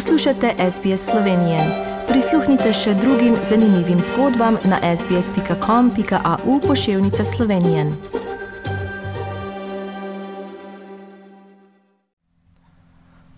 [0.00, 1.58] Poslušate SBS Slovenije.
[2.08, 7.84] Prisluhnite še drugim zanimivim zgodbam na sbsp.com.au pošiljka Slovenije.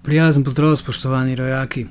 [0.03, 1.87] Prijazen pozdrav, spoštovani rojaki.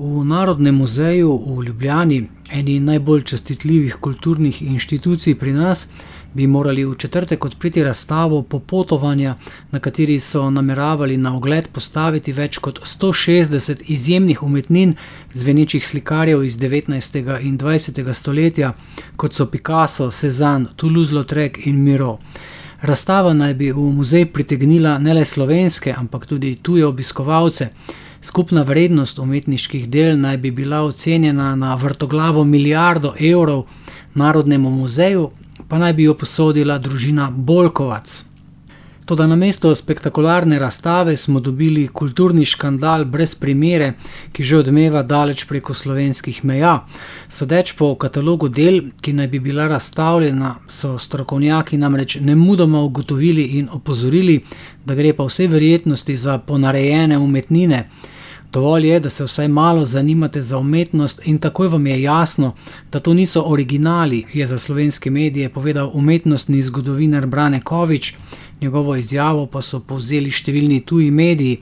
[0.00, 5.88] V Narodnem muzeju v Ljubljani, eni najbolj čestitljivih kulturnih inštitucij pri nas,
[6.34, 9.34] bi morali v četrtek odpreti razstavo Popotovanja,
[9.70, 14.94] na kateri so nameravali na ogled postaviti več kot 160 izjemnih umetnin
[15.34, 17.40] zvenečih slikarjev iz 19.
[17.42, 18.12] in 20.
[18.12, 18.72] stoletja,
[19.16, 22.18] kot so Picasso, Cezanne, Toulouse-Lautrec in Miro.
[22.82, 27.74] Razstava naj bi v muzej pritegnila ne le slovenske, ampak tudi tuje obiskovalce.
[28.22, 33.64] Skupna vrednost umetniških del naj bi bila ocenjena na vrtoglavo milijardo evrov,
[34.14, 35.30] Narodnemu muzeju
[35.68, 38.24] pa naj bi jo posodila družina Bolkovac.
[39.08, 43.92] Toda na mesto spektakularne razstave smo dobili kulturni škandal brez primere,
[44.32, 46.84] ki že odmeva daleč preko slovenskih meja.
[47.28, 53.42] Sodeč po katalogu del, ki naj bi bila razstavljena, so strokovnjaki namreč ne mudoma ugotovili
[53.42, 54.42] in opozorili,
[54.84, 57.86] da gre pa vse verjetnosti za ponarejene umetnine.
[58.52, 62.54] Dovolj je, da se vsaj malo zanimate za umetnost in takoj vam je jasno,
[62.92, 68.14] da to niso originali, je za slovenske medije povedal umetnostni zgodovinar Brane Kovič,
[68.60, 71.58] njegovo izjavo pa so povzeli številni tuji mediji.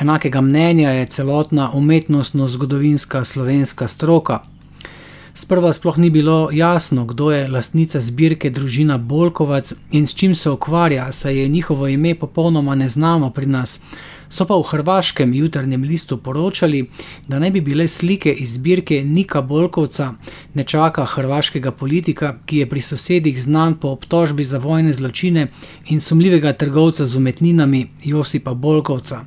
[0.00, 4.40] Enakega mnenja je celotna umetnostno-zgodovinska slovenska stroka.
[5.34, 10.50] Sprva sploh ni bilo jasno, kdo je lastnica zbirke družina Bolkovac in s čim se
[10.50, 13.80] ukvarja, saj je njihovo ime popolnoma neznano pri nas.
[14.28, 16.86] So pa v hrvaškem jutarnjem listu poročali,
[17.28, 20.12] da naj bi bile slike iz zbirke Nika Bolkovca,
[20.54, 25.46] nečaka hrvaškega politika, ki je pri sosedih znan po obtožbi za vojne zločine
[25.88, 29.24] in sumljivega trgovca z umetninami Josipa Bolkovca.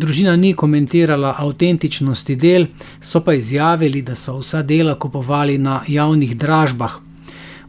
[0.00, 2.62] Družina ni komentirala avtentičnosti del,
[3.04, 6.94] so pa izjavili, da so vsa dela kupovali na javnih dražbah.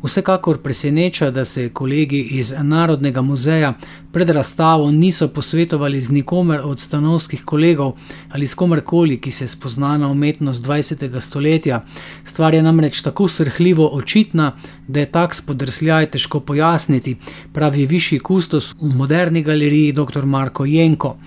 [0.01, 3.73] Vsekakor preseneča, da se kolegi iz Narodnega muzeja
[4.13, 7.93] pred razstavo niso posvetovali z nikomer od stanovskih kolegov
[8.29, 11.19] ali s komerkoli, ki se spozna na umetnost 20.
[11.19, 11.83] stoletja.
[12.23, 14.53] Stvar je namreč tako srhljivo očitna,
[14.87, 17.17] da je tak spodrsljaj težko pojasniti,
[17.53, 20.25] pravi višji kustos v moderni galeriji dr.
[20.25, 21.17] Marko Jenko.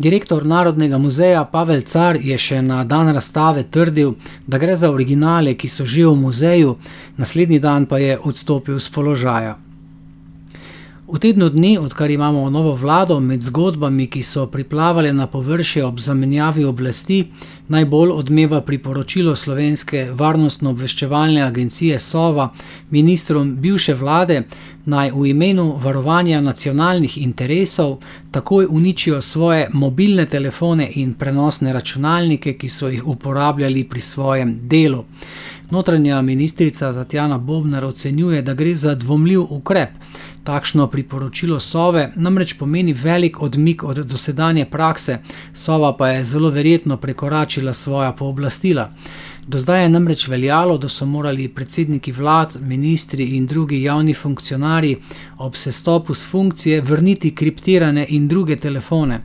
[0.00, 4.14] Direktor Narodnega muzeja Pavel Car je še na dan razstave trdil,
[4.46, 6.78] da gre za originale, ki so že v muzeju,
[7.20, 9.58] naslednji dan pa je odstopil z položaja.
[11.04, 16.00] V tednu dni, odkar imamo novo vlado, med zgodbami, ki so priplavale na površje ob
[16.00, 17.20] zamenjavi oblasti,
[17.70, 22.48] najbolj odmeva priporočilo slovenske varnostno-obveščevalne agencije Sova
[22.90, 24.42] ministrom bivše vlade,
[24.90, 27.98] naj v imenu varovanja nacionalnih interesov
[28.30, 35.04] takoj uničijo svoje mobilne telefone in prenosne računalnike, ki so jih uporabljali pri svojem delu.
[35.70, 39.90] Notranja ministrica Tatjana Bobnar ocenjuje, da gre za dvomljiv ukrep.
[40.44, 45.18] Takšno priporočilo Sove namreč pomeni velik odmik od dosedanje prakse,
[45.54, 48.90] Sova pa je zelo verjetno prekoračila svoja pooblastila.
[49.46, 54.96] Do zdaj je namreč veljalo, da so morali predsedniki vlad, ministri in drugi javni funkcionarji
[55.38, 59.20] ob sestopu z funkcije vrniti kriptirane in druge telefone.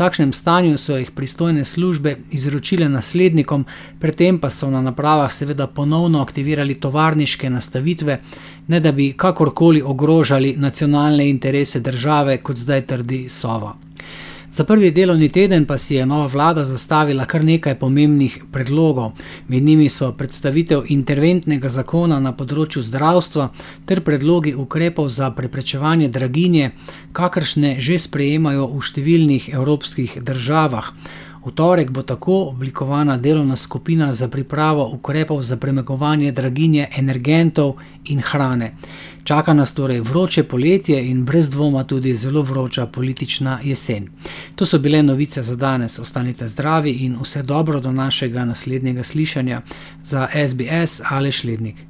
[0.00, 3.66] Takšnem stanju so jih pristojne službe izročile naslednikom,
[4.00, 8.16] predtem pa so na napravah seveda ponovno aktivirali tovarniške nastavitve,
[8.66, 13.76] ne da bi kakorkoli ogrožali nacionalne interese države, kot zdaj trdi Sova.
[14.52, 19.12] Za prvi delovni teden pa si je nova vlada zastavila kar nekaj pomembnih predlogov.
[19.48, 23.48] Med njimi so predstavitev interventnega zakona na področju zdravstva
[23.86, 26.72] ter predlogi ukrepov za preprečevanje draginje,
[27.12, 30.90] kakršne že sprejemajo v številnih evropskih državah.
[31.44, 37.74] V torek bo tako oblikovana delovna skupina za pripravo ukrepov za premagovanje draginje energentov
[38.04, 38.74] in hrane.
[39.24, 44.08] Čaka nas torej vroče poletje in brez dvoma tudi zelo vroča politična jesen.
[44.54, 45.98] To so bile novice za danes.
[45.98, 49.60] Ostanite zdravi in vse dobro do našega naslednjega slišanja
[50.02, 51.89] za SBS ali Šlednik.